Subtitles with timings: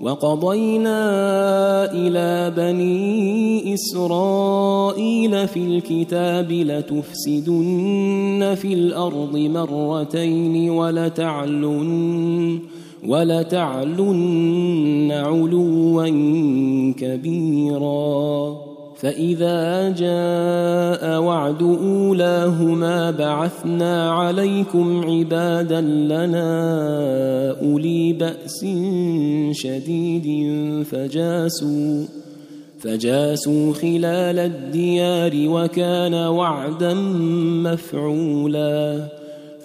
[0.00, 1.00] وقضينا
[1.92, 12.58] إلى بني إسرائيل في الكتاب لتفسدن في الأرض مرتين ولتعلن
[13.06, 16.08] ولتعلن علوا
[16.98, 18.67] كبيرا.
[19.00, 26.50] فإذا جاء وعد أولاهما بعثنا عليكم عبادا لنا
[27.62, 28.66] أولي بأس
[29.52, 30.26] شديد
[30.84, 32.04] فجاسوا
[32.80, 36.94] فجاسوا خلال الديار وكان وعدا
[37.64, 39.17] مفعولا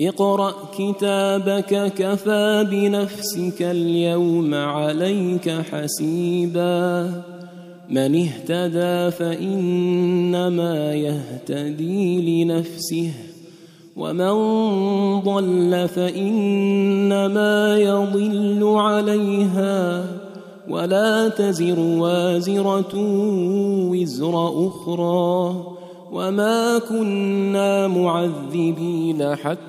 [0.00, 7.12] اقرأ كتابك كفى بنفسك اليوم عليك حسيبا.
[7.90, 13.10] من اهتدى فإنما يهتدي لنفسه
[13.96, 14.34] ومن
[15.20, 20.04] ضل فإنما يضل عليها.
[20.68, 22.94] ولا تزر وازرة
[23.90, 25.54] وزر أخرى.
[26.12, 29.68] وما كنا معذبين حتى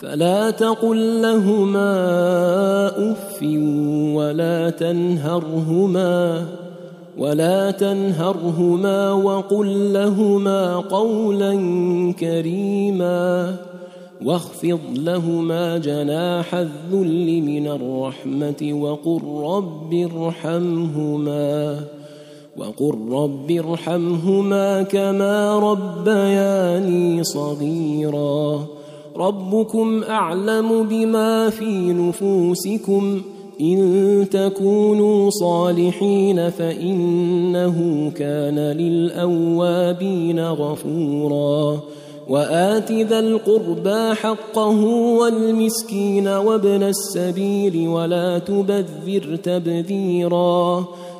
[0.00, 1.92] فلا تقل لهما
[3.12, 3.42] أف
[4.16, 6.44] ولا تنهرهما
[7.18, 11.52] ولا تنهرهما وقل لهما قولا
[12.18, 13.56] كريما
[14.24, 21.80] واخفض لهما جناح الذل من الرحمة وقل رب ارحمهما
[22.56, 28.79] وقل رب ارحمهما كما ربياني صغيرا
[29.20, 33.22] ربكم أعلم بما في نفوسكم
[33.60, 41.80] إن تكونوا صالحين فإنه كان للأوابين غفورا
[42.28, 44.84] وآت ذا القربى حقه
[45.20, 50.84] والمسكين وابن السبيل ولا تبذر تبذيرا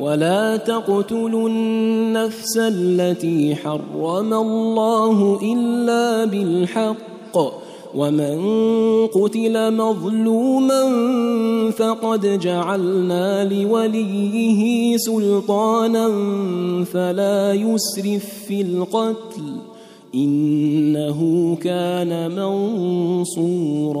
[0.00, 7.38] ولا تقتلوا النفس التي حرم الله إلا بالحق
[7.94, 8.38] ومن
[9.06, 10.82] قتل مظلوما
[11.70, 16.08] فقد جعلنا لوليه سلطانا
[16.84, 19.42] فلا يسرف في القتل
[20.14, 24.00] إنه كان منصورا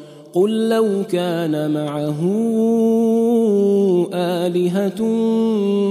[0.33, 2.19] قل لو كان معه
[4.13, 5.01] آلهة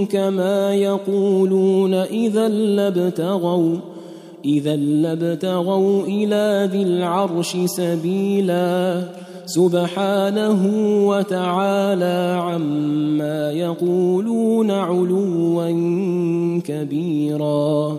[0.05, 3.77] كما يقولون إذا لابتغوا
[4.45, 9.03] إذا لابتغوا إلى ذي العرش سبيلا
[9.47, 10.61] سبحانه
[11.09, 15.71] وتعالى عما يقولون علوا
[16.65, 17.99] كبيرا.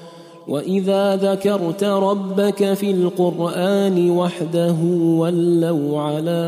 [0.51, 4.75] وإذا ذكرت ربك في القرآن وحده
[5.17, 6.41] ولوا على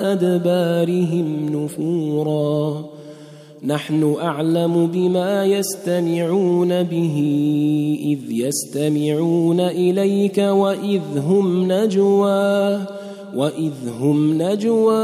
[0.00, 2.84] أدبارهم نفورا.
[3.64, 7.16] نحن أعلم بما يستمعون به
[8.02, 12.78] إذ يستمعون إليك وإذ هم نجوى.
[13.34, 14.94] واذ هم نجوى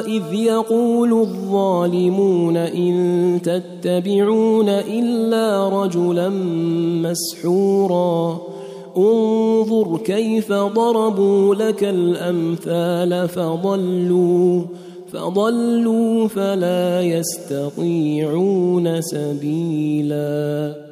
[0.00, 6.28] اذ يقول الظالمون ان تتبعون الا رجلا
[7.02, 8.40] مسحورا
[8.96, 14.62] انظر كيف ضربوا لك الامثال فضلوا
[15.12, 20.91] فضلوا فلا يستطيعون سبيلا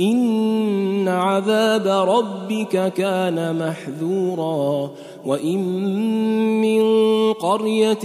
[0.00, 4.90] إن عذاب ربك كان محذورا
[5.26, 5.60] وإن
[6.60, 6.82] من
[7.32, 8.04] قرية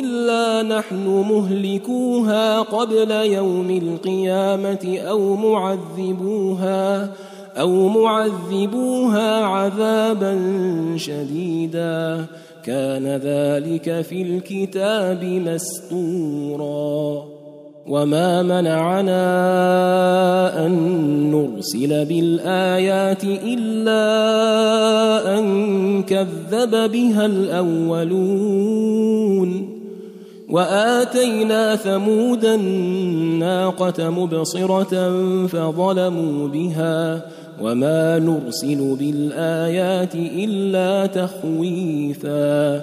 [0.00, 7.12] إلا نحن مهلكوها قبل يوم القيامة أو معذبوها
[7.56, 10.36] أو معذبوها عذابا
[10.96, 12.26] شديدا.
[12.64, 17.33] كان ذلك في الكتاب مستورا.
[17.88, 19.16] وما منعنا
[20.66, 20.72] ان
[21.30, 24.04] نرسل بالايات الا
[25.38, 28.74] ان كذب بها الاولون
[30.50, 35.12] واتينا ثمود الناقه مبصره
[35.46, 37.22] فظلموا بها
[37.62, 42.82] وما نرسل بالايات الا تخويفا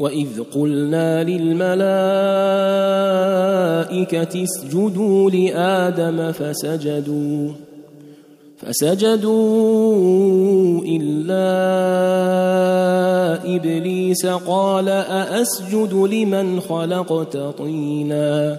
[0.00, 1.88] واذ قلنا للملائكه
[4.44, 7.52] اسجدوا لادم فسجدوا
[8.56, 10.00] فسجدوا
[10.84, 11.48] الا
[13.56, 18.58] ابليس قال ااسجد لمن خلقت طينا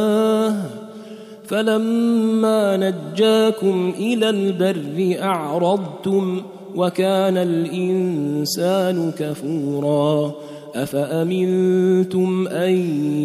[1.51, 6.41] فلما نجاكم إلى البر أعرضتم
[6.75, 10.31] وكان الإنسان كفورا
[10.75, 12.71] أفأمنتم أن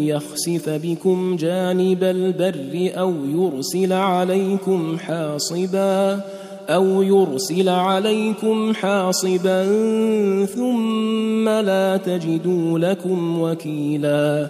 [0.07, 6.21] يخسف بكم جانب البر أو يرسل عليكم حاصبا
[6.69, 9.65] أو يرسل عليكم حاصبا
[10.45, 14.49] ثم لا تجدوا لكم وكيلا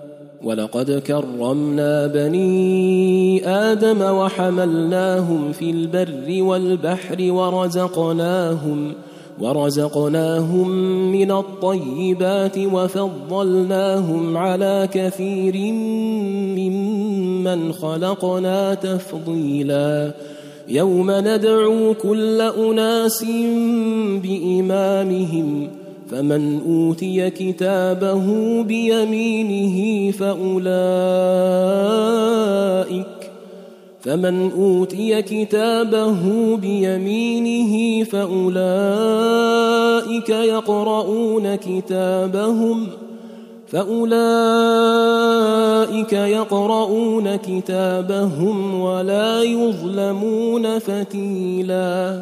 [0.43, 8.93] ولقد كرمنا بني آدم وحملناهم في البر والبحر ورزقناهم
[9.39, 10.69] ورزقناهم
[11.11, 15.55] من الطيبات وفضلناهم على كثير
[16.57, 20.11] ممن خلقنا تفضيلا.
[20.67, 23.25] يوم ندعو كل أناس
[24.23, 25.80] بإمامهم
[26.11, 28.25] فمن أوتي كتابه
[28.63, 30.71] بيمينه فأولئك
[34.01, 38.59] فمن أوتي كتابه بيمينه فأولئك
[40.29, 42.87] يقرؤون كتابهم
[43.67, 44.13] فأولئك
[46.13, 52.21] يقرؤون كتابهم ولا يظلمون فتيلا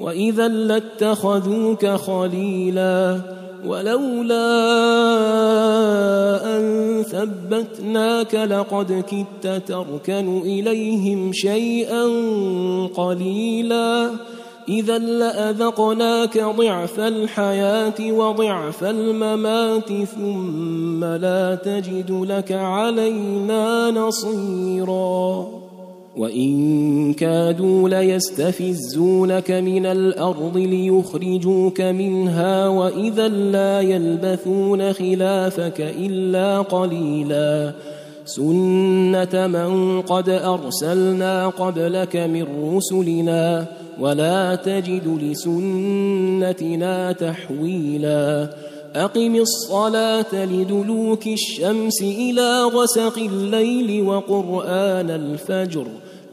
[0.00, 3.20] واذا لاتخذوك خليلا
[3.66, 4.36] ولولا
[6.56, 12.04] ان ثبتناك لقد كدت تركن اليهم شيئا
[12.94, 14.10] قليلا
[14.68, 25.46] اذا لاذقناك ضعف الحياة وضعف الممات ثم لا تجد لك علينا نصيرا
[26.16, 37.72] وان كادوا ليستفزونك من الأرض ليخرجوك منها واذا لا يلبثون خلافك الا قليلا
[38.24, 42.46] سنه من قد ارسلنا قبلك من
[42.76, 43.66] رسلنا
[44.00, 48.50] ولا تجد لسنتنا تحويلا
[48.94, 55.86] اقم الصلاه لدلوك الشمس إلى غسق الليل وقران الفجر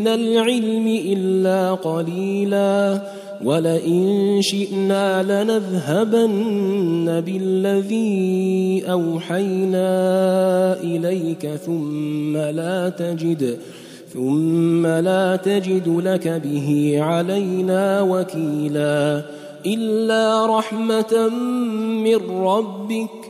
[0.00, 3.02] من العلم إلا قليلا
[3.44, 9.92] ولئن شئنا لنذهبن بالذي أوحينا
[10.82, 13.58] إليك ثم لا تجد
[14.14, 19.22] ثم لا تجد لك به علينا وكيلا
[19.66, 21.28] إلا رحمة
[22.04, 23.29] من ربك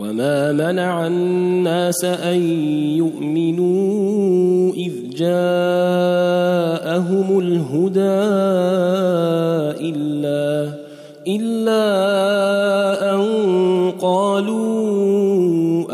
[0.00, 2.42] وما منع الناس أن
[2.96, 6.58] يؤمنوا إذ جاءهم
[7.38, 8.00] الهدى
[9.90, 10.72] إلا
[11.28, 11.84] إلا
[13.14, 13.20] أن
[14.00, 14.70] قالوا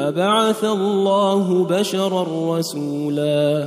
[0.09, 2.27] أبعث الله بشرا
[2.59, 3.67] رسولا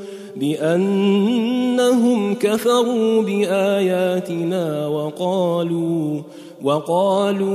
[0.41, 6.21] بأنهم كفروا بآياتنا وقالوا
[6.63, 7.51] وقالوا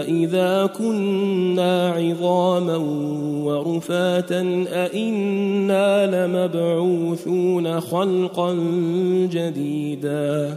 [0.00, 2.76] أإذا كنا عظاما
[3.44, 8.54] ورفاتا أإنا لمبعوثون خلقا
[9.32, 10.56] جديدا.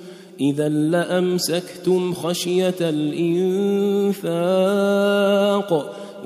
[0.41, 4.25] إذا لأمسكتم خشية الإنفاق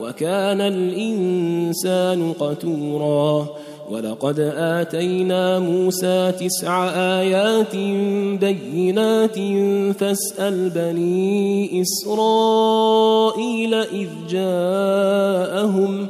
[0.02, 3.48] وكان الإنسان قتورا.
[3.92, 7.76] ولقد آتينا موسى تسع آيات
[8.40, 9.36] بينات
[10.00, 16.10] فاسأل بني إسرائيل إذ جاءهم ۖ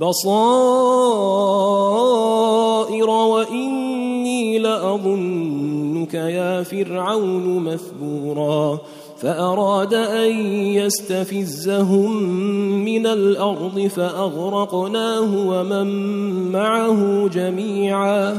[0.00, 1.10] بصائر
[3.10, 8.78] وإني لأظنك يا فرعون مثبورا
[9.18, 12.22] فأراد أن يستفزهم
[12.84, 15.86] من الأرض فأغرقناه ومن
[16.52, 18.38] معه جميعا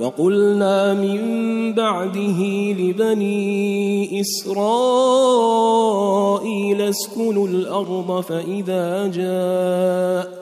[0.00, 1.20] وقلنا من
[1.74, 2.42] بعده
[2.78, 4.72] لبني إسرائيل
[6.82, 10.41] اسكنوا الأرض فإذا جاء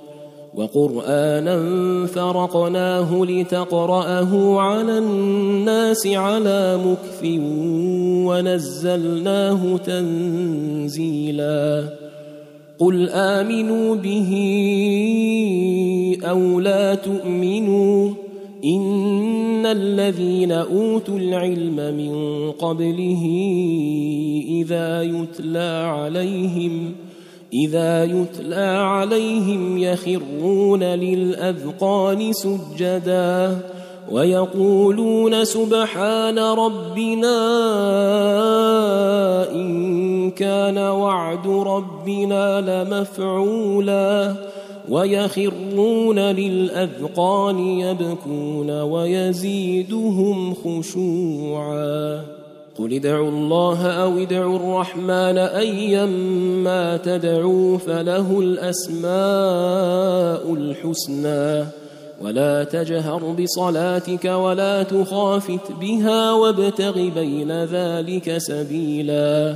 [0.55, 1.57] وقرآنا
[2.05, 7.23] فرقناه لتقرأه على الناس على مكث
[8.27, 11.83] ونزلناه تنزيلا.
[12.79, 14.31] قل آمنوا به
[16.23, 18.09] أو لا تؤمنوا
[18.65, 22.11] إن الذين أوتوا العلم من
[22.51, 23.23] قبله
[24.49, 26.91] إذا يتلى عليهم
[27.53, 33.59] إذا يتلى عليهم يخرون للأذقان سجدا
[34.11, 37.37] ويقولون سبحان ربنا
[39.51, 44.35] إن كان وعد ربنا لمفعولا
[44.89, 52.40] ويخرون للأذقان يبكون ويزيدهم خشوعا
[52.79, 59.13] قل ادعوا الله أو ادعوا الرحمن ايما تدعوا فله الاسماء
[60.53, 61.65] الحسنى
[62.21, 69.55] ولا تجهر بصلاتك ولا تخافت بها وابتغ بين ذلك سبيلا